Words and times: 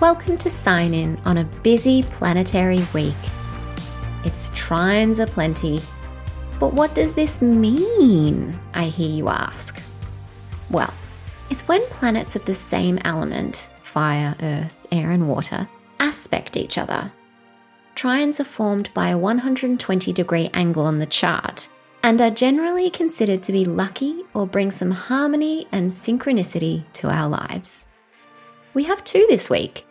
Welcome 0.00 0.38
to 0.38 0.48
Sign 0.48 0.94
In 0.94 1.20
on 1.26 1.36
a 1.36 1.44
busy 1.44 2.02
planetary 2.02 2.80
week. 2.94 3.14
It's 4.24 4.48
trines 4.52 5.22
aplenty. 5.22 5.78
But 6.58 6.72
what 6.72 6.94
does 6.94 7.12
this 7.12 7.42
mean? 7.42 8.58
I 8.72 8.84
hear 8.84 9.10
you 9.10 9.28
ask. 9.28 9.78
Well, 10.70 10.90
it's 11.50 11.68
when 11.68 11.84
planets 11.88 12.34
of 12.34 12.46
the 12.46 12.54
same 12.54 12.98
element 13.04 13.68
fire, 13.82 14.34
earth, 14.40 14.86
air, 14.90 15.10
and 15.10 15.28
water 15.28 15.68
aspect 15.98 16.56
each 16.56 16.78
other. 16.78 17.12
Trines 17.94 18.40
are 18.40 18.44
formed 18.44 18.88
by 18.94 19.08
a 19.08 19.18
120 19.18 20.14
degree 20.14 20.48
angle 20.54 20.86
on 20.86 20.96
the 20.96 21.04
chart 21.04 21.68
and 22.02 22.22
are 22.22 22.30
generally 22.30 22.88
considered 22.88 23.42
to 23.42 23.52
be 23.52 23.66
lucky 23.66 24.22
or 24.32 24.46
bring 24.46 24.70
some 24.70 24.92
harmony 24.92 25.68
and 25.70 25.90
synchronicity 25.90 26.90
to 26.94 27.10
our 27.10 27.28
lives. 27.28 27.86
We 28.72 28.84
have 28.84 29.04
two 29.04 29.26
this 29.28 29.50
week 29.50 29.84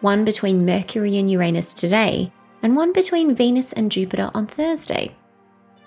one 0.00 0.24
between 0.24 0.66
Mercury 0.66 1.16
and 1.18 1.30
Uranus 1.30 1.74
today, 1.74 2.32
and 2.62 2.76
one 2.76 2.92
between 2.92 3.34
Venus 3.34 3.72
and 3.72 3.90
Jupiter 3.90 4.30
on 4.34 4.46
Thursday. 4.46 5.14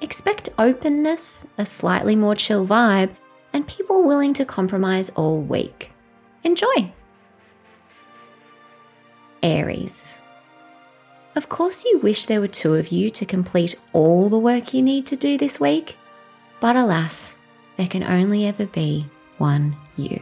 Expect 0.02 0.50
openness, 0.60 1.48
a 1.58 1.66
slightly 1.66 2.16
more 2.16 2.36
chill 2.36 2.68
vibe, 2.68 3.16
and 3.54 3.68
people 3.68 4.04
willing 4.04 4.34
to 4.34 4.46
compromise 4.46 5.10
all 5.12 5.42
week. 5.42 5.92
Enjoy! 6.44 6.92
Aries. 9.42 10.20
Of 11.36 11.50
course, 11.50 11.86
you 11.86 12.00
wish 12.00 12.26
there 12.26 12.42
were 12.42 12.48
two 12.48 12.76
of 12.76 12.90
you 12.92 13.10
to 13.12 13.26
complete 13.26 13.76
all 13.94 14.30
the 14.30 14.40
work 14.40 14.74
you 14.74 14.82
need 14.82 15.06
to 15.08 15.16
do 15.16 15.38
this 15.38 15.60
week, 15.60 15.96
but 16.60 16.76
alas, 16.76 17.38
there 17.76 17.88
can 17.88 18.04
only 18.04 18.46
ever 18.46 18.66
be 18.66 19.06
one 19.38 19.76
you. 19.96 20.22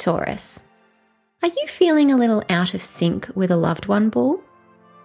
Taurus. 0.00 0.66
Are 1.42 1.48
you 1.48 1.66
feeling 1.68 2.10
a 2.10 2.16
little 2.16 2.42
out 2.48 2.74
of 2.74 2.82
sync 2.82 3.28
with 3.34 3.50
a 3.50 3.56
loved 3.56 3.86
one, 3.86 4.08
Bull? 4.08 4.42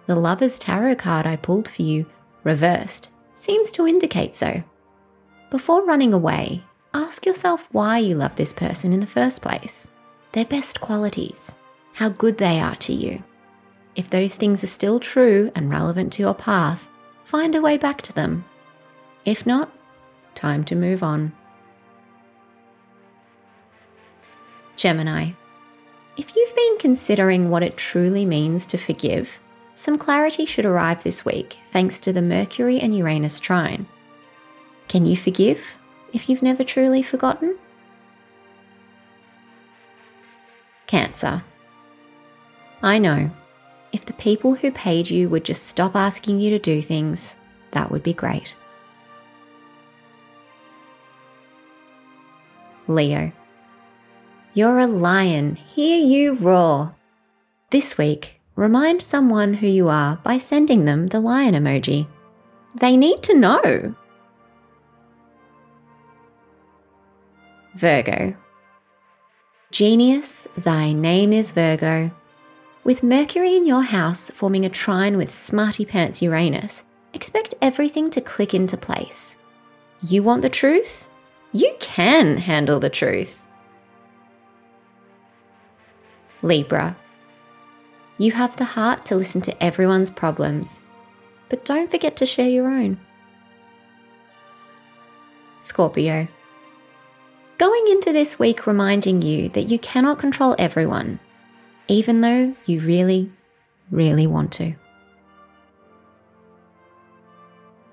The 0.06 0.16
Lover's 0.16 0.58
Tarot 0.58 0.96
card 0.96 1.26
I 1.26 1.36
pulled 1.36 1.68
for 1.68 1.82
you, 1.82 2.06
reversed, 2.42 3.10
seems 3.32 3.70
to 3.72 3.86
indicate 3.86 4.34
so. 4.34 4.62
Before 5.50 5.84
running 5.84 6.12
away, 6.12 6.64
ask 6.92 7.24
yourself 7.24 7.68
why 7.70 7.98
you 7.98 8.16
love 8.16 8.36
this 8.36 8.52
person 8.52 8.92
in 8.92 9.00
the 9.00 9.06
first 9.06 9.42
place, 9.42 9.88
their 10.32 10.44
best 10.44 10.80
qualities 10.80 11.56
how 11.96 12.10
good 12.10 12.36
they 12.36 12.60
are 12.60 12.76
to 12.76 12.92
you. 12.92 13.24
If 13.94 14.10
those 14.10 14.34
things 14.34 14.62
are 14.62 14.66
still 14.66 15.00
true 15.00 15.50
and 15.54 15.70
relevant 15.70 16.12
to 16.14 16.22
your 16.22 16.34
path, 16.34 16.86
find 17.24 17.54
a 17.54 17.62
way 17.62 17.78
back 17.78 18.02
to 18.02 18.12
them. 18.12 18.44
If 19.24 19.46
not, 19.46 19.72
time 20.34 20.62
to 20.64 20.74
move 20.74 21.02
on. 21.02 21.32
Gemini. 24.86 25.32
If 26.16 26.36
you've 26.36 26.54
been 26.54 26.78
considering 26.78 27.50
what 27.50 27.64
it 27.64 27.76
truly 27.76 28.24
means 28.24 28.64
to 28.66 28.78
forgive, 28.78 29.40
some 29.74 29.98
clarity 29.98 30.44
should 30.44 30.64
arrive 30.64 31.02
this 31.02 31.24
week 31.24 31.56
thanks 31.72 31.98
to 31.98 32.12
the 32.12 32.22
Mercury 32.22 32.78
and 32.78 32.96
Uranus 32.96 33.40
trine. 33.40 33.88
Can 34.86 35.04
you 35.04 35.16
forgive 35.16 35.76
if 36.12 36.28
you've 36.28 36.40
never 36.40 36.62
truly 36.62 37.02
forgotten? 37.02 37.58
Cancer. 40.86 41.42
I 42.80 43.00
know. 43.00 43.32
If 43.92 44.06
the 44.06 44.12
people 44.12 44.54
who 44.54 44.70
paid 44.70 45.10
you 45.10 45.28
would 45.28 45.44
just 45.44 45.66
stop 45.66 45.96
asking 45.96 46.38
you 46.38 46.50
to 46.50 46.60
do 46.60 46.80
things, 46.80 47.36
that 47.72 47.90
would 47.90 48.04
be 48.04 48.14
great. 48.14 48.54
Leo. 52.86 53.32
You're 54.56 54.78
a 54.78 54.86
lion. 54.86 55.56
Hear 55.56 55.98
you 55.98 56.32
roar. 56.32 56.94
This 57.68 57.98
week, 57.98 58.40
remind 58.54 59.02
someone 59.02 59.52
who 59.52 59.66
you 59.66 59.90
are 59.90 60.16
by 60.24 60.38
sending 60.38 60.86
them 60.86 61.08
the 61.08 61.20
lion 61.20 61.54
emoji. 61.54 62.06
They 62.74 62.96
need 62.96 63.22
to 63.24 63.34
know. 63.34 63.94
Virgo. 67.74 68.34
Genius, 69.72 70.48
thy 70.56 70.94
name 70.94 71.34
is 71.34 71.52
Virgo. 71.52 72.10
With 72.82 73.02
Mercury 73.02 73.56
in 73.58 73.66
your 73.66 73.82
house 73.82 74.30
forming 74.30 74.64
a 74.64 74.70
trine 74.70 75.18
with 75.18 75.34
Smarty 75.34 75.84
Pants 75.84 76.22
Uranus, 76.22 76.86
expect 77.12 77.54
everything 77.60 78.08
to 78.08 78.22
click 78.22 78.54
into 78.54 78.78
place. 78.78 79.36
You 80.08 80.22
want 80.22 80.40
the 80.40 80.48
truth? 80.48 81.10
You 81.52 81.76
can 81.78 82.38
handle 82.38 82.80
the 82.80 82.88
truth. 82.88 83.45
Libra. 86.42 86.96
You 88.18 88.32
have 88.32 88.56
the 88.56 88.64
heart 88.64 89.04
to 89.06 89.16
listen 89.16 89.40
to 89.42 89.62
everyone's 89.62 90.10
problems, 90.10 90.84
but 91.48 91.64
don't 91.64 91.90
forget 91.90 92.16
to 92.16 92.26
share 92.26 92.48
your 92.48 92.68
own. 92.68 92.98
Scorpio. 95.60 96.28
Going 97.58 97.84
into 97.88 98.12
this 98.12 98.38
week 98.38 98.66
reminding 98.66 99.22
you 99.22 99.48
that 99.50 99.64
you 99.64 99.78
cannot 99.78 100.18
control 100.18 100.54
everyone 100.58 101.20
even 101.88 102.20
though 102.20 102.54
you 102.64 102.80
really, 102.80 103.30
really 103.90 104.26
want 104.26 104.52
to. 104.52 104.74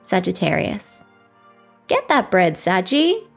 Sagittarius. 0.02 1.06
Get 1.88 2.08
that 2.08 2.31
bread, 2.31 2.58
Saggy! 2.58 3.28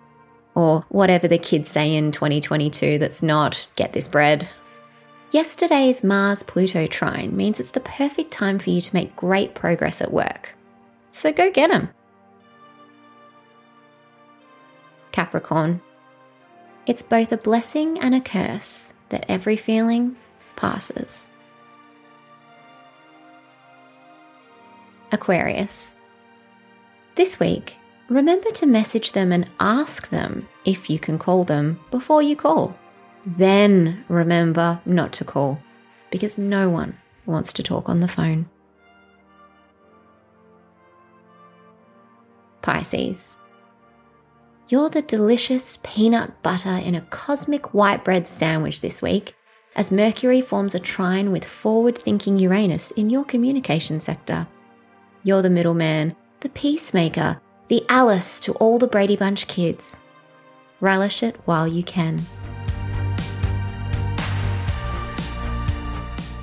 Or 0.54 0.84
whatever 0.88 1.28
the 1.28 1.38
kids 1.38 1.70
say 1.70 1.94
in 1.94 2.12
2022 2.12 2.98
that's 2.98 3.22
not 3.22 3.66
get 3.76 3.92
this 3.92 4.08
bread. 4.08 4.48
Yesterday's 5.36 6.02
Mars 6.02 6.42
Pluto 6.42 6.86
trine 6.86 7.36
means 7.36 7.60
it's 7.60 7.72
the 7.72 7.80
perfect 7.80 8.30
time 8.30 8.58
for 8.58 8.70
you 8.70 8.80
to 8.80 8.94
make 8.94 9.14
great 9.16 9.54
progress 9.54 10.00
at 10.00 10.10
work. 10.10 10.54
So 11.10 11.30
go 11.30 11.50
get 11.50 11.70
'em. 11.70 11.90
Capricorn. 15.12 15.82
It's 16.86 17.02
both 17.02 17.32
a 17.32 17.36
blessing 17.36 17.98
and 17.98 18.14
a 18.14 18.20
curse 18.22 18.94
that 19.10 19.26
every 19.28 19.58
feeling 19.58 20.16
passes. 20.56 21.28
Aquarius. 25.12 25.96
This 27.14 27.38
week, 27.38 27.76
remember 28.08 28.50
to 28.52 28.64
message 28.64 29.12
them 29.12 29.32
and 29.32 29.50
ask 29.60 30.08
them 30.08 30.48
if 30.64 30.88
you 30.88 30.98
can 30.98 31.18
call 31.18 31.44
them 31.44 31.78
before 31.90 32.22
you 32.22 32.36
call. 32.36 32.74
Then 33.26 34.04
remember 34.08 34.80
not 34.86 35.12
to 35.14 35.24
call 35.24 35.60
because 36.12 36.38
no 36.38 36.70
one 36.70 36.96
wants 37.26 37.52
to 37.54 37.62
talk 37.62 37.88
on 37.88 37.98
the 37.98 38.06
phone. 38.06 38.48
Pisces. 42.62 43.36
You're 44.68 44.90
the 44.90 45.02
delicious 45.02 45.78
peanut 45.82 46.42
butter 46.42 46.76
in 46.76 46.94
a 46.94 47.00
cosmic 47.00 47.74
white 47.74 48.04
bread 48.04 48.28
sandwich 48.28 48.80
this 48.80 49.02
week 49.02 49.34
as 49.74 49.92
Mercury 49.92 50.40
forms 50.40 50.74
a 50.74 50.80
trine 50.80 51.30
with 51.32 51.44
forward 51.44 51.98
thinking 51.98 52.38
Uranus 52.38 52.92
in 52.92 53.10
your 53.10 53.24
communication 53.24 54.00
sector. 54.00 54.46
You're 55.22 55.42
the 55.42 55.50
middleman, 55.50 56.14
the 56.40 56.48
peacemaker, 56.48 57.40
the 57.68 57.84
Alice 57.88 58.40
to 58.40 58.52
all 58.54 58.78
the 58.78 58.86
Brady 58.86 59.16
Bunch 59.16 59.48
kids. 59.48 59.96
Relish 60.80 61.22
it 61.22 61.36
while 61.44 61.66
you 61.66 61.82
can. 61.82 62.20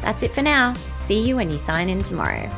That's 0.04 0.22
it 0.22 0.36
for 0.36 0.42
now. 0.42 0.74
See 0.96 1.26
you 1.26 1.38
when 1.38 1.50
you 1.50 1.58
sign 1.58 1.90
in 1.90 2.00
tomorrow. 2.04 2.50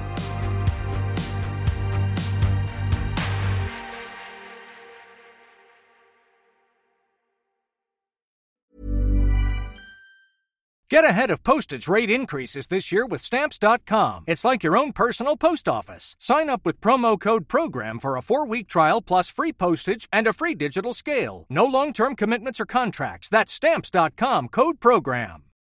Get 10.96 11.03
ahead 11.03 11.31
of 11.31 11.43
postage 11.43 11.87
rate 11.87 12.09
increases 12.09 12.67
this 12.67 12.91
year 12.91 13.05
with 13.05 13.22
Stamps.com. 13.22 14.23
It's 14.28 14.46
like 14.46 14.64
your 14.64 14.78
own 14.78 14.93
personal 14.93 15.35
post 15.35 15.67
office. 15.67 16.16
Sign 16.19 16.47
up 16.49 16.61
with 16.64 16.79
promo 16.79 17.19
code 17.19 17.47
PROGRAM 17.47 17.99
for 17.99 18.16
a 18.16 18.22
four 18.22 18.47
week 18.47 18.67
trial 18.67 19.02
plus 19.02 19.28
free 19.28 19.52
postage 19.52 20.08
and 20.14 20.28
a 20.28 20.34
free 20.34 20.55
digital 20.55 20.93
scale. 20.93 21.47
No 21.49 21.66
long 21.66 21.91
term 21.91 22.16
commitments 22.16 22.59
or 22.59 22.66
contracts. 22.66 23.29
That's 23.29 23.52
Stamps.com 23.52 24.49
code 24.49 24.79
PROGRAM. 24.79 25.44